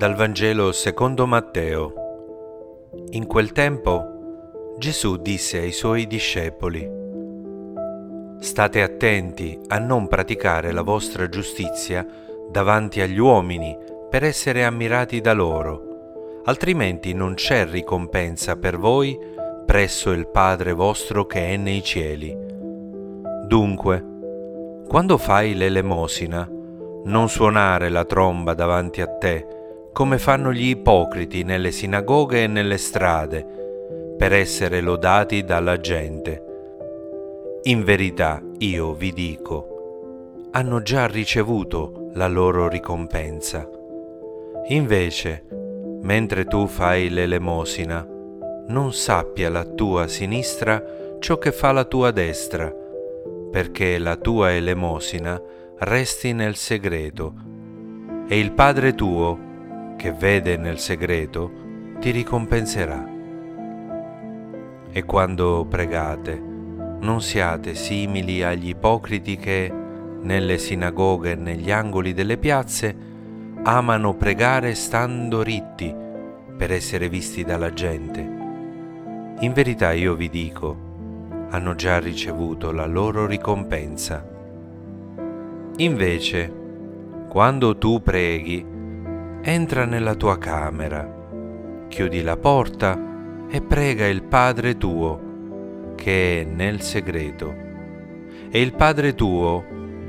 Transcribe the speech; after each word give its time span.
Dal 0.00 0.14
Vangelo 0.14 0.72
secondo 0.72 1.26
Matteo. 1.26 2.88
In 3.10 3.26
quel 3.26 3.52
tempo 3.52 4.72
Gesù 4.78 5.18
disse 5.18 5.58
ai 5.58 5.72
suoi 5.72 6.06
discepoli, 6.06 6.90
State 8.38 8.80
attenti 8.80 9.60
a 9.66 9.78
non 9.78 10.08
praticare 10.08 10.72
la 10.72 10.80
vostra 10.80 11.28
giustizia 11.28 12.06
davanti 12.50 13.02
agli 13.02 13.18
uomini 13.18 13.76
per 14.08 14.24
essere 14.24 14.64
ammirati 14.64 15.20
da 15.20 15.34
loro, 15.34 16.40
altrimenti 16.44 17.12
non 17.12 17.34
c'è 17.34 17.66
ricompensa 17.66 18.56
per 18.56 18.78
voi 18.78 19.18
presso 19.66 20.12
il 20.12 20.28
Padre 20.28 20.72
vostro 20.72 21.26
che 21.26 21.48
è 21.48 21.58
nei 21.58 21.82
cieli. 21.82 22.34
Dunque, 23.44 24.02
quando 24.88 25.18
fai 25.18 25.54
l'elemosina, 25.54 26.48
non 27.04 27.28
suonare 27.28 27.90
la 27.90 28.06
tromba 28.06 28.54
davanti 28.54 29.02
a 29.02 29.06
te, 29.06 29.58
come 29.92 30.18
fanno 30.18 30.52
gli 30.52 30.68
ipocriti 30.68 31.42
nelle 31.42 31.70
sinagoghe 31.72 32.44
e 32.44 32.46
nelle 32.46 32.78
strade, 32.78 34.14
per 34.16 34.32
essere 34.32 34.80
lodati 34.80 35.44
dalla 35.44 35.78
gente. 35.78 36.44
In 37.62 37.84
verità 37.84 38.42
io 38.58 38.94
vi 38.94 39.12
dico, 39.12 40.48
hanno 40.52 40.82
già 40.82 41.06
ricevuto 41.06 42.08
la 42.14 42.26
loro 42.26 42.68
ricompensa. 42.68 43.68
Invece, 44.68 45.44
mentre 46.02 46.44
tu 46.44 46.66
fai 46.66 47.08
l'elemosina, 47.08 48.06
non 48.68 48.92
sappia 48.92 49.50
la 49.50 49.64
tua 49.64 50.06
sinistra 50.06 50.82
ciò 51.18 51.38
che 51.38 51.52
fa 51.52 51.72
la 51.72 51.84
tua 51.84 52.10
destra, 52.10 52.72
perché 53.50 53.98
la 53.98 54.16
tua 54.16 54.52
elemosina 54.52 55.40
resti 55.78 56.32
nel 56.32 56.56
segreto, 56.56 57.34
e 58.28 58.38
il 58.38 58.52
Padre 58.52 58.94
tuo, 58.94 59.38
che 60.00 60.12
vede 60.12 60.56
nel 60.56 60.78
segreto, 60.78 61.52
ti 62.00 62.10
ricompenserà. 62.10 63.06
E 64.90 65.04
quando 65.04 65.66
pregate, 65.68 66.42
non 67.00 67.20
siate 67.20 67.74
simili 67.74 68.42
agli 68.42 68.68
ipocriti 68.68 69.36
che, 69.36 69.70
nelle 70.22 70.56
sinagoghe 70.56 71.32
e 71.32 71.34
negli 71.34 71.70
angoli 71.70 72.14
delle 72.14 72.38
piazze, 72.38 72.96
amano 73.62 74.14
pregare 74.14 74.74
stando 74.74 75.42
ritti 75.42 75.94
per 76.56 76.72
essere 76.72 77.10
visti 77.10 77.44
dalla 77.44 77.74
gente. 77.74 78.20
In 79.40 79.52
verità 79.52 79.92
io 79.92 80.14
vi 80.14 80.30
dico, 80.30 80.78
hanno 81.50 81.74
già 81.74 81.98
ricevuto 81.98 82.72
la 82.72 82.86
loro 82.86 83.26
ricompensa. 83.26 84.26
Invece, 85.76 86.52
quando 87.28 87.76
tu 87.76 88.00
preghi, 88.00 88.69
entra 89.42 89.86
nella 89.86 90.14
tua 90.14 90.36
camera, 90.36 91.08
chiudi 91.88 92.22
la 92.22 92.36
porta 92.36 92.98
e 93.48 93.62
prega 93.62 94.06
il 94.06 94.22
Padre 94.22 94.76
tuo 94.76 95.94
che 95.96 96.42
è 96.42 96.44
nel 96.44 96.82
segreto. 96.82 97.54
E 98.50 98.60
il 98.60 98.74
Padre 98.74 99.14
tuo 99.14 99.64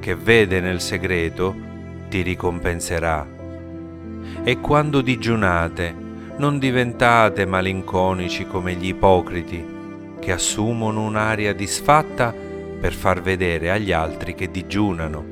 che 0.00 0.16
vede 0.16 0.60
nel 0.60 0.80
segreto 0.80 1.54
ti 2.08 2.22
ricompenserà. 2.22 3.24
E 4.42 4.58
quando 4.58 5.00
digiunate, 5.00 5.94
non 6.36 6.58
diventate 6.58 7.46
malinconici 7.46 8.46
come 8.46 8.74
gli 8.74 8.88
ipocriti, 8.88 9.64
che 10.18 10.32
assumono 10.32 11.02
un'aria 11.02 11.54
disfatta 11.54 12.34
per 12.80 12.92
far 12.92 13.22
vedere 13.22 13.70
agli 13.70 13.92
altri 13.92 14.34
che 14.34 14.50
digiunano. 14.50 15.24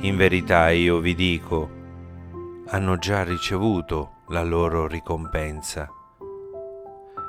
In 0.00 0.16
verità 0.16 0.70
io 0.70 0.98
vi 0.98 1.14
dico, 1.14 1.76
hanno 2.70 2.98
già 2.98 3.22
ricevuto 3.22 4.16
la 4.28 4.42
loro 4.42 4.86
ricompensa. 4.86 5.88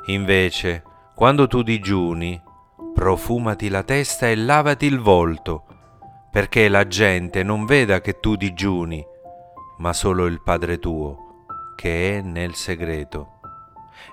Invece, 0.08 0.84
quando 1.16 1.48
tu 1.48 1.62
digiuni, 1.62 2.42
profumati 2.94 3.70
la 3.70 3.84
testa 3.84 4.28
e 4.28 4.36
lavati 4.36 4.86
il 4.86 5.00
volto, 5.00 5.64
perché 6.32 6.68
la 6.68 6.88
gente 6.88 7.44
non 7.44 7.66
veda 7.66 8.02
che 8.02 8.20
tu 8.20 8.36
digiuni, 8.36 9.06
ma 9.78 9.94
solo 9.94 10.26
il 10.26 10.42
Padre 10.42 10.78
tuo, 10.80 11.46
che 11.76 12.18
è 12.18 12.22
nel 12.22 12.56
segreto. 12.56 13.40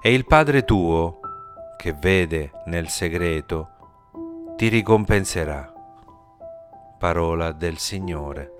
E 0.00 0.12
il 0.12 0.26
Padre 0.26 0.64
tuo, 0.64 1.20
che 1.76 1.92
vede 1.92 2.52
nel 2.66 2.88
segreto, 2.88 3.70
ti 4.56 4.68
ricompenserà. 4.68 5.72
Parola 6.98 7.52
del 7.52 7.78
Signore. 7.78 8.55